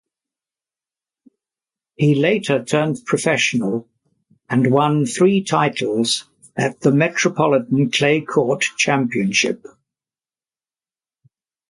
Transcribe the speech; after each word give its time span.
He 1.95 2.15
later 2.15 2.65
turned 2.65 3.05
professional 3.05 3.87
and 4.49 4.71
won 4.71 5.05
three 5.05 5.43
titles 5.43 6.27
at 6.57 6.79
the 6.79 6.91
Metropolitan 6.91 7.91
Clay 7.91 8.21
Court 8.21 8.63
Championship. 8.79 9.63